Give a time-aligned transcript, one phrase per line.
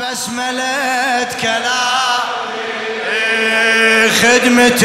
[0.00, 2.28] بسملة كلام
[4.22, 4.84] خدمة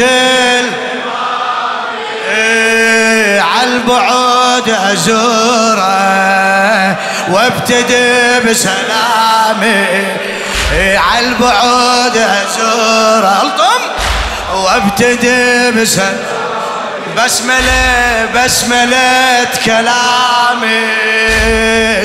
[3.40, 5.86] عالبعود أزوره
[7.30, 9.86] وابتدي بسلامي.
[10.96, 13.42] عالبعود أزوره.
[13.42, 13.82] ألطم؟
[14.54, 16.18] وابتدي بسلامي.
[17.16, 20.86] بسملة بسملة كلامي.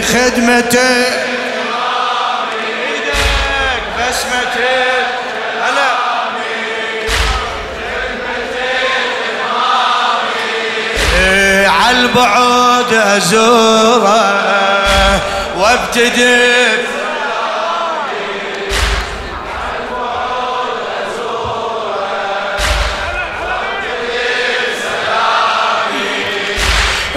[0.02, 1.29] خدمتي
[11.92, 14.12] البعود أزوره
[15.58, 16.60] وابتدي.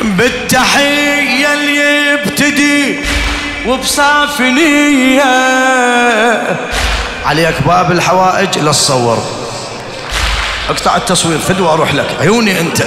[0.03, 3.01] بالتحية اللي يبتدي
[3.67, 5.23] وبصاف نية.
[7.33, 9.25] عليك باب الحوائج للصور
[10.69, 12.07] اقطع التصوير فدوى أروح لك.
[12.21, 12.83] عيوني انت.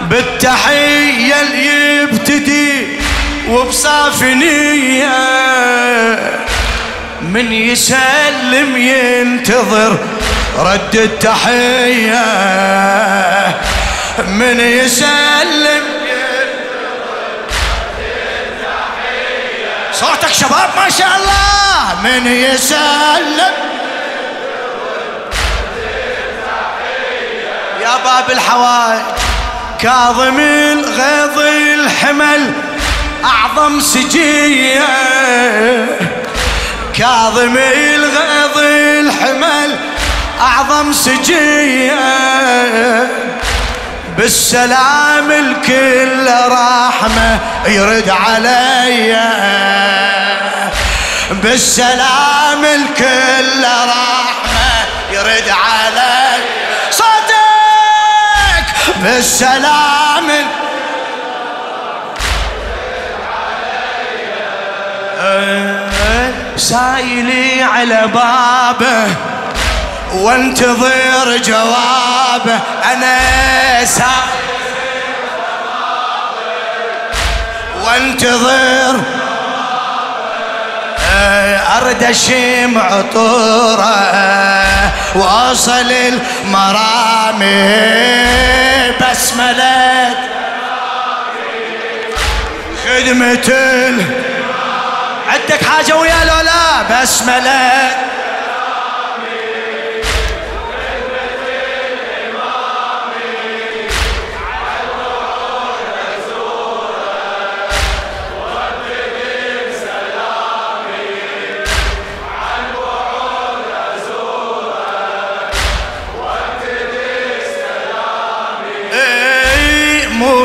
[0.00, 2.86] بالتحية اللي يبتدي
[3.48, 5.18] وبصافي نية.
[7.22, 9.98] من يسلم ينتظر
[10.58, 12.24] رد التحية.
[14.26, 15.84] من يسلم
[19.92, 21.67] صوتك شباب ما شاء الله.
[22.02, 23.54] من يسلم.
[27.82, 29.02] يا باب الحوائج
[29.78, 32.52] كاظم الغيظ الحمل
[33.24, 34.86] أعظم سجية.
[36.94, 39.76] كاظم الغيظ الحمل
[40.40, 41.98] أعظم سجية.
[44.16, 49.18] بالسلام الكل رحمة يرد علي.
[51.30, 56.38] بالسلام الكل رحمة يرد علي
[59.02, 60.28] بالسلام
[66.56, 69.14] سايلي على بابه
[70.14, 72.60] وانتظر جوابه.
[72.92, 73.18] أنا
[73.84, 74.28] سايلي
[77.84, 79.00] وانتظر
[81.76, 83.98] ارد اشم عطورة
[85.14, 87.78] وأصل المرامي.
[89.00, 90.08] بسملة
[92.84, 93.48] خدمة
[95.28, 97.90] عندك حاجة ويا لولا؟ بسملة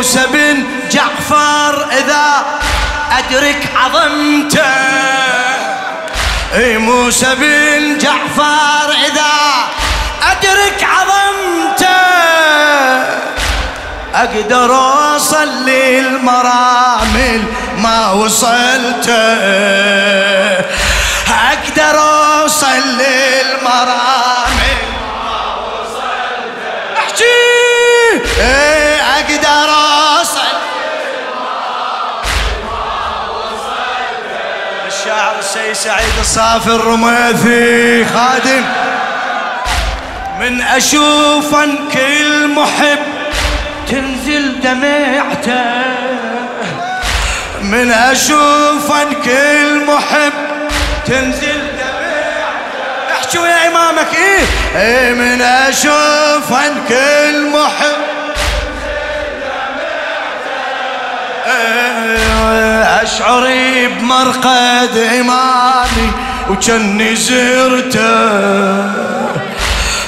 [0.03, 2.45] موسى بن جعفر إذا
[3.11, 4.59] أدرك عظمته.
[6.55, 9.33] إي موسى بن جعفر إذا
[10.31, 11.87] أدرك عظمته.
[14.15, 17.43] أقدر أوصل للمرامل
[17.77, 19.13] ما وصلته.
[21.31, 24.22] أقدر أوصل للمرامل
[35.03, 38.05] الشاعر السيد سعيد الصافي الرميثي.
[38.05, 38.63] خادم
[40.39, 41.55] من أشوف
[41.93, 42.99] كل محب
[43.89, 45.63] تنزل دمعته.
[47.61, 48.91] من أشوف
[49.25, 50.33] كل محب
[51.05, 53.13] تنزل دمعته.
[53.13, 54.45] احكوا يا إمامك إيه,
[54.81, 56.53] إيه من أشوف
[56.89, 58.13] كل محب
[63.03, 63.45] أشعر
[63.99, 66.11] بمرقد إمامي
[66.49, 68.03] وكني زرته.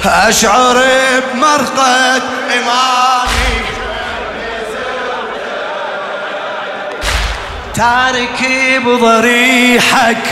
[0.05, 0.83] أشعر
[1.33, 2.23] بمرقد
[2.53, 3.55] إمامي.
[7.75, 8.39] تارك
[8.85, 10.25] بضريحك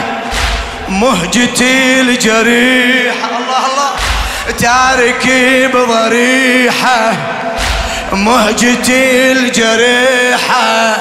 [0.89, 3.92] مهجتي الجريحة الله الله.
[4.60, 5.27] تارك
[5.74, 7.13] بضريحة
[8.13, 10.98] مهجتي الجريحة.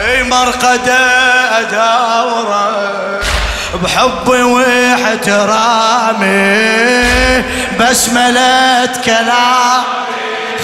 [0.00, 0.98] أي مرقدة
[1.60, 3.20] اداوره
[3.82, 6.28] بحبي واحترامي
[7.80, 9.82] بسملة كلام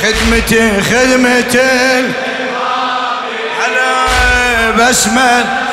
[0.03, 2.13] خدمتي خدمتي
[3.63, 5.64] على بسمل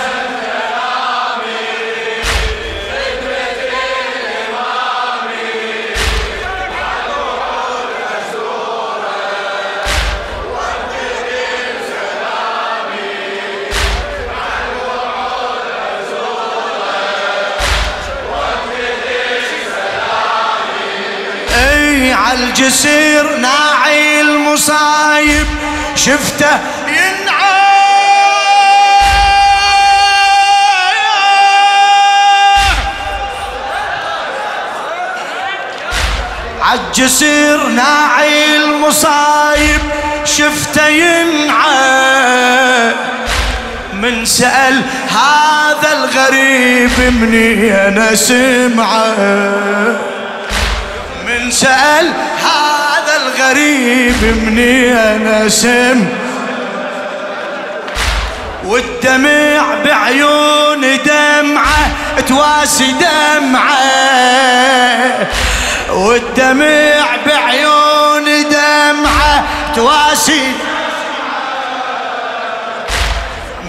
[22.09, 25.47] عالجسر ناعي المصايب
[25.95, 26.59] شفته
[36.71, 39.81] عالجسر ناعي المصايب
[40.25, 42.11] شفته ينعى.
[43.93, 50.10] من سأل هذا الغريب مني أنا سمعه.
[51.41, 54.15] من سأل هذا الغريب
[54.45, 56.05] مني أنا سم؟
[58.65, 61.91] والدمع بعيون دمعة
[62.27, 63.77] تواسي دمعة.
[65.89, 69.43] والدمع بعيون دمعة
[69.75, 70.51] تواسي.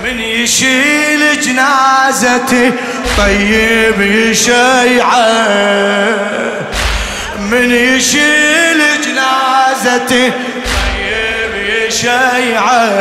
[0.04, 2.72] من يشيل جنازتي
[3.18, 5.22] طيب يشيعة.
[7.52, 11.54] من يشيل جنازتي طيب
[11.86, 12.92] يشيعه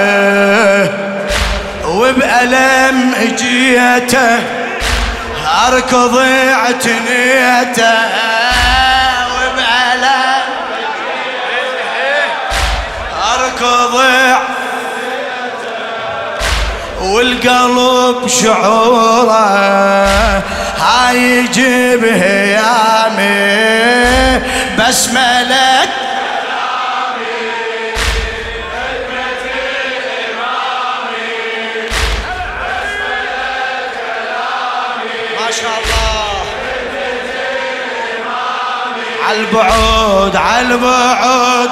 [1.88, 4.40] وبألم اجيته
[5.68, 7.94] اركض اعتنيته
[9.36, 10.44] وبألم
[13.34, 13.96] اركض
[17.02, 19.42] والقلب شعوره.
[21.02, 23.22] هاي يجيب هيامي.
[24.80, 25.90] بس ملك
[35.40, 36.46] ما شاء الله.
[39.28, 41.70] عالبعود عالبعود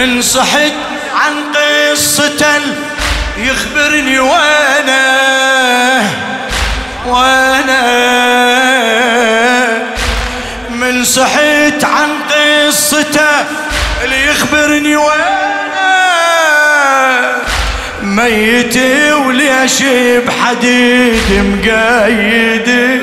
[0.00, 0.72] من صحت
[1.14, 2.60] عن قصته
[3.38, 5.02] يخبرني وأنا
[7.06, 7.80] وأنا.
[10.70, 13.44] من صحت عن قصته
[14.04, 15.40] اللي يخبرني وأنا.
[18.02, 18.76] ميت
[19.26, 19.82] وليش
[20.26, 23.00] بحديد مقيد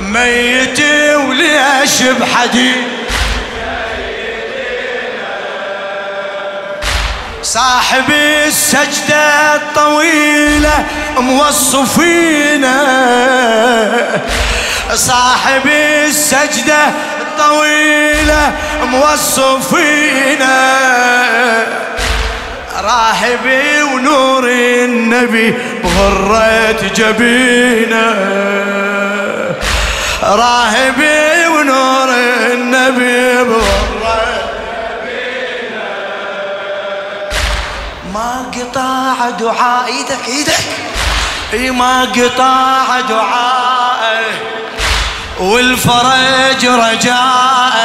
[0.00, 0.80] ميت
[1.14, 2.95] وليش بحديد
[7.56, 8.10] صاحب
[8.46, 10.84] السجدة الطويلة
[11.18, 12.76] موصفينا
[14.94, 15.66] صاحب
[16.06, 16.88] السجدة
[17.20, 18.52] الطويلة
[18.84, 20.56] موصفينا
[22.84, 25.54] راهبي ونور النبي
[25.84, 28.14] بغرة جبينه.
[30.22, 32.08] راهبي ونور
[32.52, 33.85] النبي بغرة
[38.66, 40.64] قطع دعاء إيدك إيدك.
[41.52, 44.24] إي ما قطع دعاء
[45.40, 47.76] والفرج رجاء.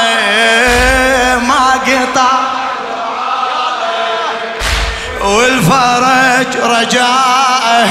[1.40, 2.32] ما قطع
[5.22, 7.88] والفرج رجاء.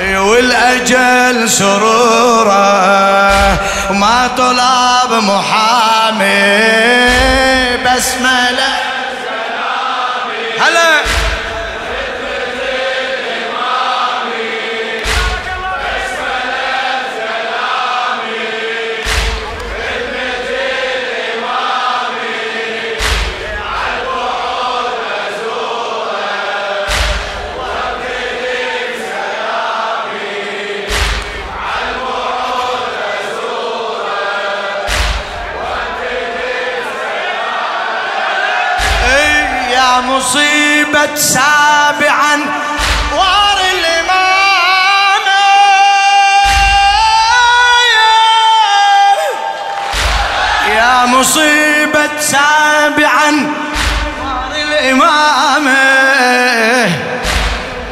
[0.00, 2.54] والأجل سروره
[3.90, 6.24] ما طلب محامي
[7.86, 8.73] بسمله
[40.24, 42.34] مصيبة سابعا.
[43.16, 45.26] وار الإمام
[50.76, 53.52] يا مصيبة سابعا.
[54.24, 55.66] وار الإمام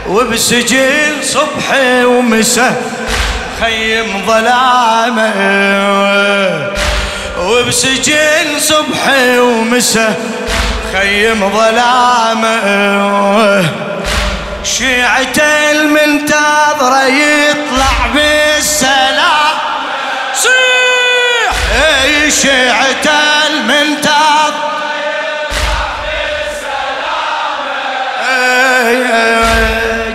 [0.08, 2.82] وبسجل صبحي ومساء
[3.60, 5.32] خيم ظلامة.
[7.38, 10.31] وبسجن صبحي ومساء
[10.92, 12.62] خيم ظلامه.
[14.64, 15.38] شيعة
[15.70, 19.56] المنتظرة يطلع بالسلام.
[20.34, 21.54] صيح!
[22.04, 23.06] أي شيعة
[23.46, 24.22] المنتظرة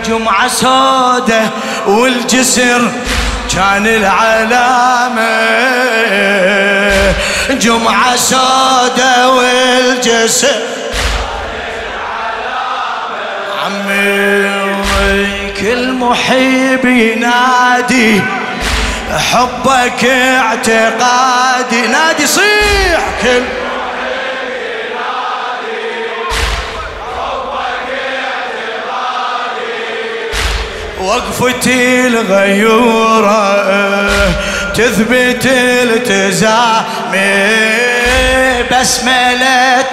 [0.08, 1.42] جمعة سودة
[1.88, 2.92] والجسر
[3.58, 5.38] كان العلامة.
[7.50, 10.62] جمعة سودة والجسد
[13.66, 18.22] عمي كل محب ينادي.
[19.32, 21.88] حبك اعتقادي.
[21.88, 23.44] نادي صيح كل
[31.08, 33.62] وقفتي الغيورة
[34.74, 35.46] تثبت
[35.84, 37.24] التزامي
[38.72, 39.86] بسملة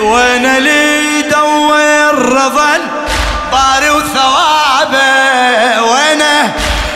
[0.00, 2.78] وأنا لي دور رضا
[3.52, 6.52] طاري وثوابه وأنا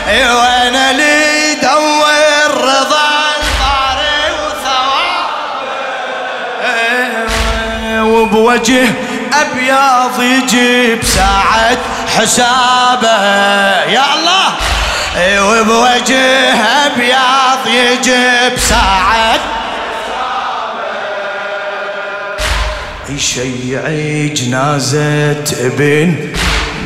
[0.09, 3.11] وأنا لي دور رضا
[3.61, 4.33] طاري
[6.61, 8.89] وثوابه وبوجه
[9.41, 11.79] أبيض يجيب ساعة
[12.17, 13.23] حسابه.
[13.93, 14.49] يا الله
[15.43, 16.55] وبوجه
[16.87, 19.40] أبيض يجيب ساعة
[23.15, 23.89] يشيع
[24.35, 26.33] جنازة ابن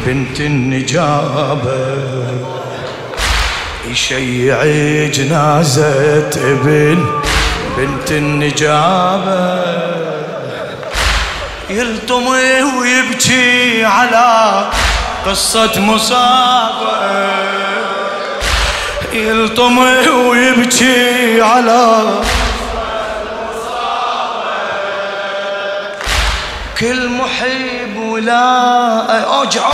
[0.07, 1.97] بنت النجابة.
[3.90, 4.64] يشيع
[5.07, 7.07] جنازة ابن
[7.76, 9.62] بنت النجابة.
[11.71, 12.26] يلطم
[12.78, 14.71] ويبكي على
[15.26, 16.95] قصة مصابة.
[19.12, 19.78] يلطم
[20.28, 22.02] ويبكي على
[26.81, 29.71] كل محب ولا أوجع أوجع.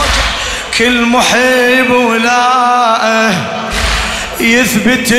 [0.78, 3.30] كل محب ولا
[4.40, 5.14] يثبت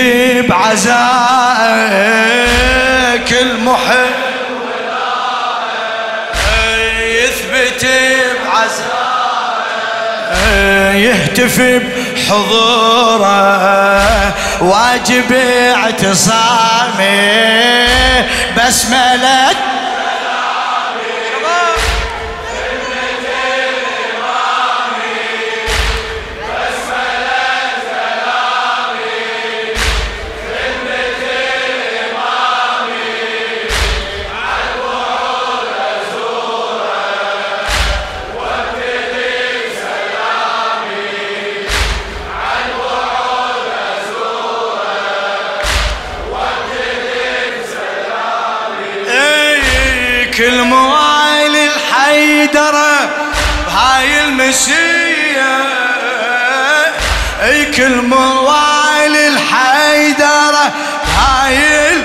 [0.49, 1.61] بعزاء.
[3.29, 4.13] كل محب
[6.99, 7.85] يثبت
[8.45, 9.01] بعزاء.
[10.95, 11.61] يهتف
[12.15, 13.27] بحضوره
[14.61, 15.31] واجب
[15.75, 17.41] اعتصامي
[18.57, 19.49] بسملة
[57.75, 60.71] كل موائل الحيدرة
[61.17, 62.01] المسية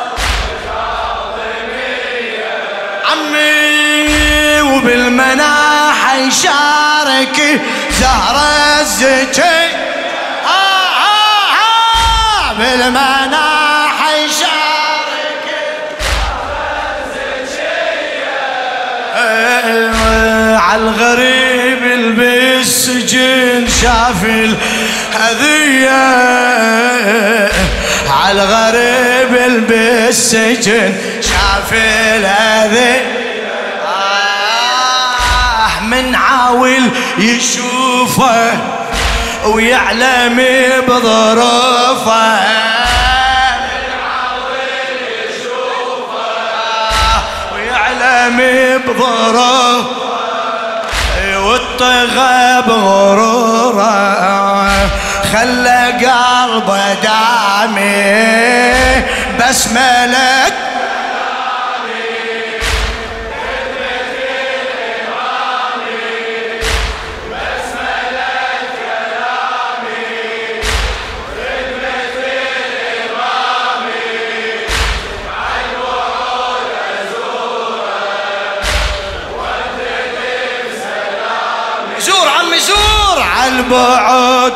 [4.62, 7.61] وبالمناح يشارك
[8.00, 8.37] زهر
[8.81, 9.43] الزكي.
[9.43, 9.93] آه آه
[12.58, 15.44] بالمناح يشارك
[19.16, 25.90] آه على الغريب بالسجن شاف الهذية
[28.11, 33.25] على الغريب بالسجن شاف الهذية
[35.82, 38.74] من عاول يشوفه.
[39.44, 40.44] ويعلم
[40.88, 42.38] بظروفه.
[47.54, 48.38] ويعلم
[48.88, 50.04] بظروفه.
[51.38, 53.94] والطغى بغرورة.
[55.32, 58.14] خلى قلبه دامي.
[59.40, 60.53] بس ملك
[83.48, 84.52] البعد.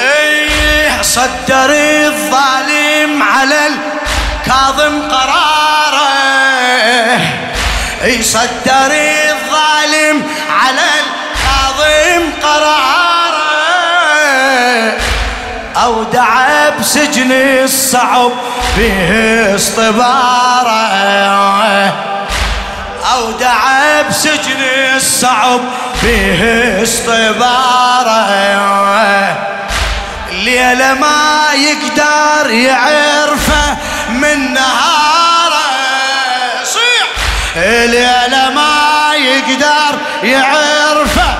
[0.00, 1.70] إيه صدر
[2.06, 6.08] الظالم على الكاظم قراره.
[8.04, 8.92] اي صدر
[9.30, 12.98] الظالم على الكاظم قراره.
[15.76, 18.32] اودع بسجن الصعب
[18.76, 20.88] فيه اصطباره
[23.18, 24.62] أودع بسجن
[24.96, 25.60] الصعب
[26.00, 28.28] فيه اصطباره
[30.48, 33.76] الليلة ما يقدر يعرفه
[34.08, 35.58] من نهاره.
[36.64, 37.08] صيح!
[37.56, 41.34] الليلة ما يقدر يعرفه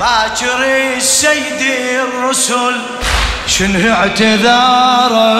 [0.00, 0.64] باكر
[0.96, 1.62] السيد
[2.00, 2.80] الرسل
[3.46, 5.34] شنو اعتذاره؟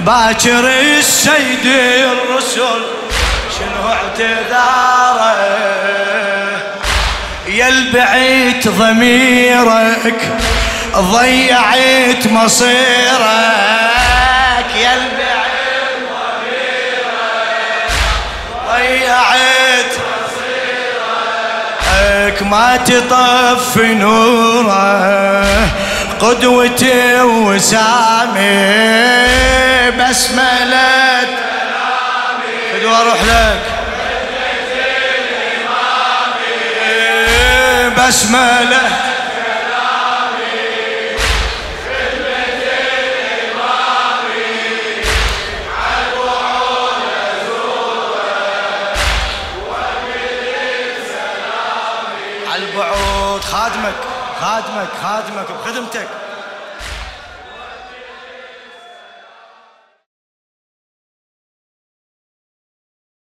[0.00, 0.64] باكر
[0.98, 2.82] السيد الرسل
[3.58, 5.36] شنو اعتذاره؟
[7.46, 10.28] يا البعيت ضميرك
[10.96, 12.70] ضيعت مصيرك.
[14.76, 16.00] يا ضميرك
[18.68, 19.92] ضيعت
[21.10, 22.42] مصيرك.
[22.42, 25.40] ما تطف نوره
[26.20, 28.80] قدوتي وسامي.
[29.98, 31.20] بسملة
[32.74, 33.60] قدوة أروح لك.
[54.60, 56.19] 가지 말, 가지 말, 그 가점택.